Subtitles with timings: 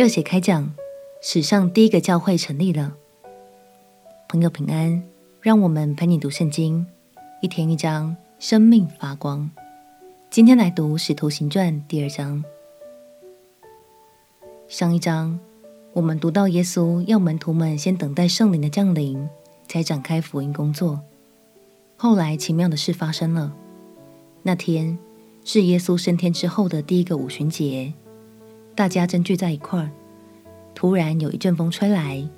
[0.00, 0.72] 热血开讲，
[1.20, 2.96] 史上第一个教会成立了。
[4.30, 5.02] 朋友平安，
[5.42, 6.86] 让我们陪你读圣经，
[7.42, 9.50] 一天一章，生命发光。
[10.30, 12.42] 今天来读《使徒行传》第二章。
[14.68, 15.38] 上一章
[15.92, 19.28] 我们读到耶稣要门徒们先等待圣灵的降临，
[19.68, 20.98] 才展开福音工作。
[21.98, 23.52] 后来奇妙的事发生了，
[24.44, 24.98] 那天
[25.44, 27.92] 是耶稣升天之后的第一个五旬节。
[28.76, 29.90] 大家正聚在一块儿，
[30.74, 32.28] 突然有一阵风吹来，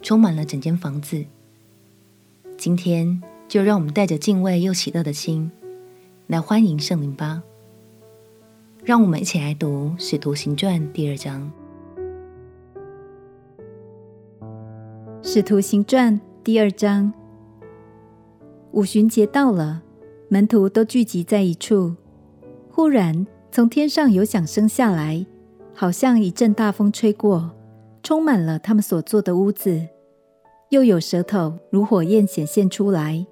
[0.00, 1.24] 充满了整间房子。
[2.56, 5.50] 今天就让我们带着敬畏又喜乐的心，
[6.26, 7.42] 来欢迎圣灵吧。
[8.84, 11.52] 让我们一起来读《使徒行传》第二章。
[15.22, 17.12] 《使徒行传》第二章，
[18.72, 19.82] 五旬节到了，
[20.28, 21.94] 门徒都聚集在一处。
[22.70, 25.24] 忽然，从天上有响声下来。
[25.74, 27.50] 好像一阵大风吹过，
[28.02, 29.88] 充满了他们所坐的屋子，
[30.70, 33.24] 又有舌头如火焰显现出来，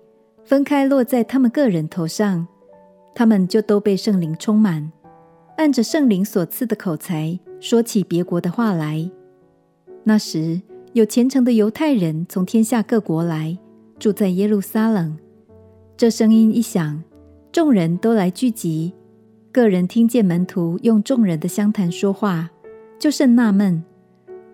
[0.45, 2.47] 分开落在他们个人头上，
[3.15, 4.93] 他们就都被圣灵充满，
[5.57, 9.11] 按着圣灵所赐的口才说起别国的话来。
[10.05, 10.61] 那时
[10.93, 13.59] 有虔诚的犹太人从天下各国来，
[13.99, 15.19] 住在耶路撒冷。
[15.97, 17.03] 这声音一响，
[17.53, 18.95] 众人都来聚集。
[19.53, 22.51] 个人听见门徒用众人的相谈说话，
[22.99, 23.85] 就甚纳闷，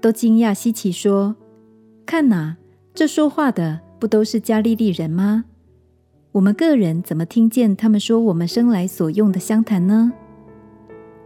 [0.01, 1.37] 都惊讶稀奇，说
[2.07, 2.57] ：“看哪，
[2.95, 5.45] 这说话的不都是加利利人吗？
[6.33, 10.13] 我们个人怎么听见他们说我们生来所用的乡谈呢？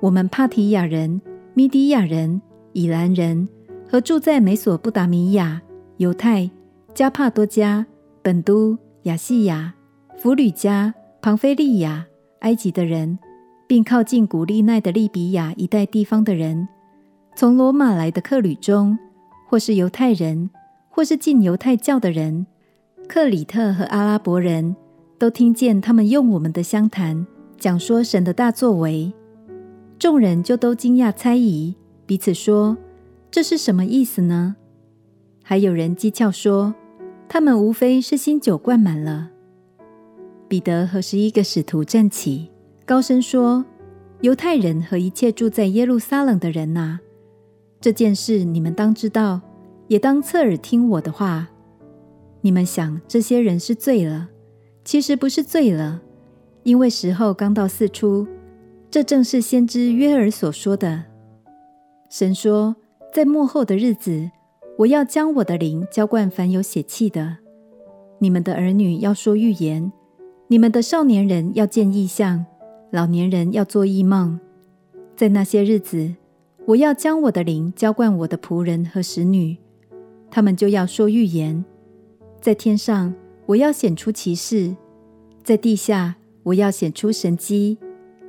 [0.01, 1.21] 我们帕提亚人、
[1.55, 2.41] 米底亚人、
[2.73, 3.49] 以兰人
[3.89, 5.61] 和住在美索不达米亚、
[5.99, 6.51] 犹太、
[6.95, 7.87] 加帕多家、
[8.23, 9.75] 本都、亚细亚、
[10.17, 12.07] 弗吕加、庞菲利亚、
[12.41, 13.19] 埃及的人。”
[13.71, 16.67] 并靠近古利奈的利比亚一带地方的人，
[17.41, 18.99] 从罗马来的客旅中，
[19.49, 20.51] 或是犹太人，
[20.91, 22.47] 或是进犹太教的人，
[23.09, 24.77] 克里特和阿拉伯人
[25.19, 29.11] 都听见他们用我们的相谈讲说神的大作为，
[29.99, 31.75] 众人就都惊讶猜疑，
[32.05, 32.77] 彼此说
[33.33, 34.57] ：“这是什么意思呢？”
[35.43, 36.75] 还有人讥诮说
[37.27, 39.31] ：“他们无非是新酒灌满了。”
[40.47, 42.51] 彼得和十一个使徒站起。
[42.85, 43.65] 高声说
[44.21, 47.01] ：“犹太人和一切住在耶路撒冷的人啊，
[47.81, 49.41] 这件事你们当知道，
[49.89, 51.49] 也当侧耳听我的话。
[52.43, 54.29] 你们想这些人是醉了，
[54.85, 56.03] 其实不是醉了，
[56.63, 58.27] 因为时候刚到四初。
[58.91, 61.05] 这正是先知约珥所说的。
[62.11, 62.77] 神说，
[63.15, 64.31] 在末后的日子，
[64.79, 67.39] 我要将我的灵浇灌凡有血气的。
[68.19, 69.91] 你们的儿女要说预言，
[70.49, 72.45] 你们的少年人要见异象。”
[72.93, 74.41] 老年人要做异梦，
[75.15, 76.13] 在那些日子，
[76.67, 79.57] 我要将我的灵浇灌我的仆人和使女，
[80.31, 81.65] 他们就要说预言。
[82.41, 83.13] 在天上，
[83.47, 84.77] 我要显出奇事；
[85.43, 87.77] 在地下，我要显出神迹。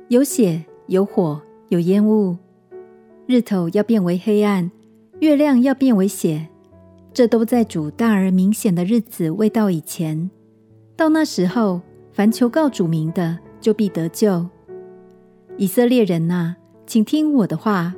[0.08, 2.36] 有血，有火，有烟雾。
[3.26, 4.70] 日头要变为黑暗，
[5.20, 6.48] 月亮要变为血。
[7.14, 10.30] 这都在主大而明显的日子未到以前。
[10.96, 11.80] 到那时候，
[12.12, 14.46] 凡求告主名的，就必得救。
[15.56, 16.56] 以色列人哪，
[16.86, 17.94] 请听我的话。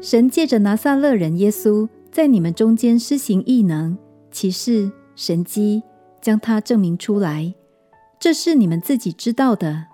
[0.00, 3.96] 神借着拿撒勒人耶稣，在你们中间施行异能、
[4.30, 5.82] 奇事、神迹，
[6.20, 7.54] 将他证明出来。
[8.18, 9.86] 这是你们自己知道的。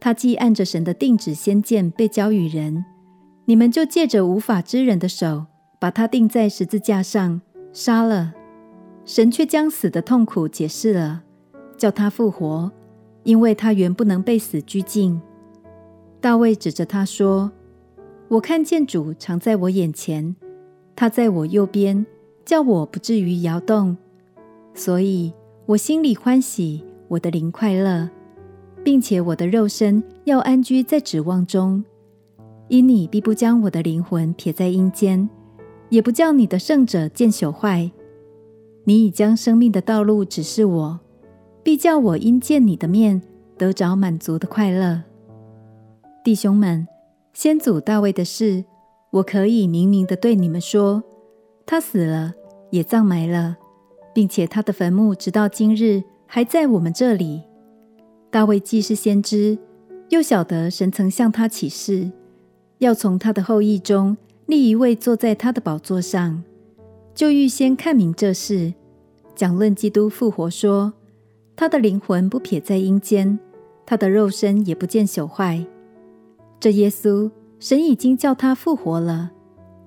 [0.00, 2.84] 他既按着神的定旨先见被交与人，
[3.44, 5.46] 你们就借着无法之人的手，
[5.78, 7.40] 把他钉在十字架上
[7.72, 8.34] 杀了。
[9.04, 11.22] 神却将死的痛苦解释了，
[11.76, 12.72] 叫他复活。
[13.24, 15.22] 因为他原不能被死拘禁，
[16.20, 17.52] 大卫指着他说
[18.32, 20.34] ：“我看见主常在我眼前，
[20.96, 22.06] 他在我右边，
[22.46, 23.94] 叫我不至于摇动。
[24.72, 25.30] 所以
[25.66, 28.08] 我心里欢喜，我的灵快乐，
[28.82, 31.84] 并且我的肉身要安居在指望中。
[32.68, 35.28] 因你必不将我的灵魂撇在阴间，
[35.90, 37.90] 也不叫你的圣者见朽坏。
[38.84, 41.00] 你已将生命的道路指示我。”
[41.62, 43.20] 必叫我因见你的面
[43.58, 45.02] 得着满足的快乐，
[46.24, 46.88] 弟兄们，
[47.32, 48.62] 先祖大卫的事，
[49.10, 51.02] 我可以明明的对你们说：
[51.64, 52.34] 他死了，
[52.70, 53.56] 也葬埋了，
[54.14, 57.42] 并且他的坟墓直到今日还在我们这里。
[58.30, 59.56] 大卫既是先知，
[60.10, 62.12] 又晓得神曾向他起誓，
[62.78, 66.44] 要从他的后裔中立一位坐在他的宝座上，
[67.14, 68.74] 就预先看明这事，
[69.34, 70.92] 讲论基督复活说。
[71.56, 73.38] 他的灵魂不撇在阴间，
[73.86, 75.64] 他的肉身也不见朽坏。
[76.62, 77.28] 这耶稣，
[77.58, 79.32] 神已经叫他复活了，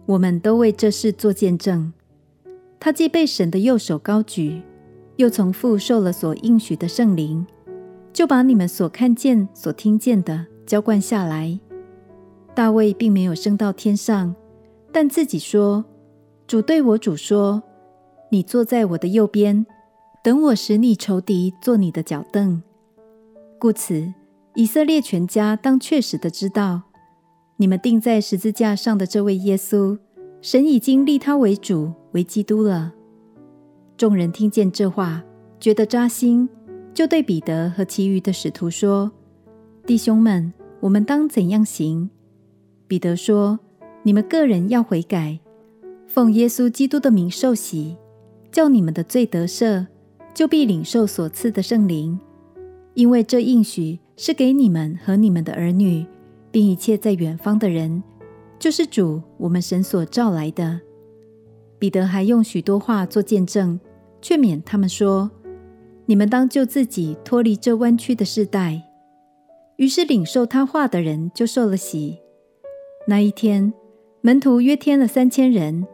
[0.07, 1.93] 我们都为这事做见证。
[2.81, 4.61] 他既被神的右手高举，
[5.15, 7.47] 又从父受了所应许的圣灵，
[8.11, 11.57] 就把你们所看见、所听见的浇灌下来。
[12.53, 14.35] 大卫并没有升到天上，
[14.91, 15.85] 但自己说
[16.45, 17.63] ：“主对我主说，
[18.29, 19.65] 你坐在我的右边，
[20.21, 22.61] 等我使你仇敌坐你的脚凳。”
[23.57, 24.13] 故此，
[24.55, 26.81] 以色列全家当确实的知道，
[27.57, 29.97] 你们钉在十字架上的这位耶稣，
[30.41, 31.93] 神已经立他为主。
[32.15, 32.93] 为基督了。
[33.97, 35.21] 众人听见这话，
[35.59, 36.47] 觉得扎心，
[36.93, 39.11] 就对彼得和其余的使徒说
[39.85, 42.09] ：“弟兄们，我们当怎样行？”
[42.87, 43.59] 彼得说
[44.03, 45.37] ：“你们个人要悔改，
[46.07, 47.97] 奉耶稣基督的名受洗，
[48.49, 49.85] 叫你们的罪得赦，
[50.33, 52.17] 就必领受所赐的圣灵。
[52.93, 56.05] 因为这应许是给你们和你们的儿女，
[56.51, 58.03] 并一切在远方的人，
[58.57, 60.79] 就是主我们神所召来的。”
[61.77, 63.79] 彼得还用许多话做见证，
[64.21, 65.29] 劝勉他们说
[66.07, 68.81] ：“你们当救自己脱离这弯曲的世代。”
[69.75, 72.17] 于是领受他话的人就受了洗。
[73.07, 73.73] 那一天，
[74.21, 75.85] 门徒约添了三千人，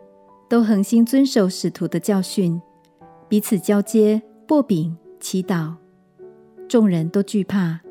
[0.48, 2.62] 都恒心遵守使徒的教训，
[3.28, 5.74] 彼此交接、擘饼、祈祷。
[6.70, 7.82] 众人都惧怕。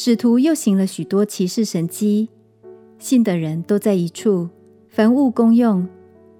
[0.00, 2.28] 使徒又行了许多奇事神迹，
[3.00, 4.48] 信的人都在一处，
[4.86, 5.88] 凡物公用。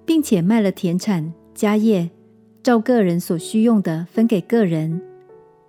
[0.05, 2.09] 并且卖了田产家业，
[2.63, 5.01] 照个人所需用的分给个人。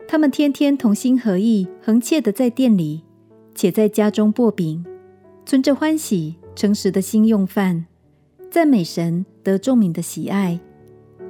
[0.06, 3.02] 他们天天同心合意，恒切的在店里，
[3.56, 4.86] 且在家中擘饼，
[5.44, 7.86] 存着欢喜诚实的心用饭，
[8.48, 10.60] 赞美神得众民的喜爱。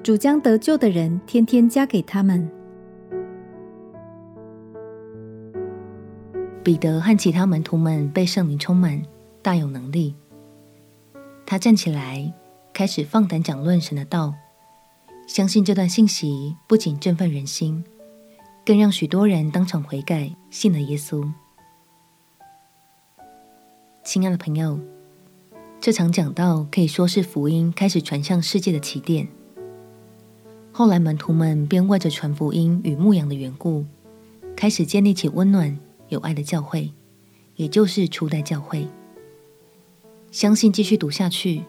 [0.02, 2.59] 主将得救的人天天加给他们。
[6.62, 9.02] 彼得和其他门徒们被圣灵充满，
[9.42, 10.14] 大有能力。
[11.46, 12.32] 他站起来。
[12.72, 14.32] 开始放胆讲论神的道，
[15.26, 17.84] 相信这段信息不仅振奋人心，
[18.64, 21.30] 更让许多人当场悔改，信了耶稣。
[24.02, 24.78] 亲爱的朋友，
[25.78, 29.28] 这场讲道可以说是福音开始传向世界的起点。
[30.72, 33.84] 后来门徒们便为着传福音与牧养的缘故，
[34.56, 35.76] 开始建立起温暖
[36.10, 36.92] 有爱的教会，
[37.56, 38.86] 也就是初代教会。
[40.30, 41.64] 相信继续读下去。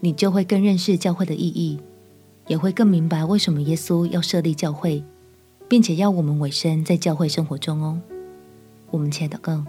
[0.00, 1.76] 你就会更认识教会的意义，
[2.46, 5.02] 也会更明白为什么耶稣要设立教会，
[5.68, 8.00] 并且要我们委身在教会生活中哦。
[8.92, 9.64] 我们且祷告，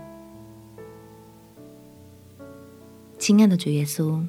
[3.18, 4.24] 亲爱的主耶稣，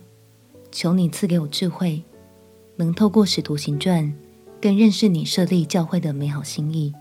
[0.73, 2.03] 求你赐给我智慧，
[2.77, 4.11] 能透过使徒行传
[4.59, 6.95] 更认识你设立教会的美好心意。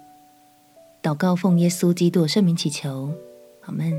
[1.02, 3.14] 祷告奉耶稣基督圣名祈求，
[3.62, 3.94] 阿门。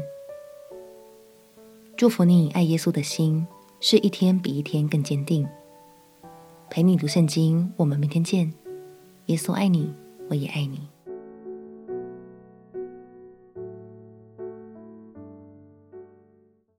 [1.97, 3.47] 祝福你爱耶稣的心。
[3.82, 5.49] 是一天比一天更坚定。
[6.69, 8.52] 陪你读圣经，我们明天见。
[9.26, 9.91] 耶稣爱你，
[10.29, 10.87] 我也爱你。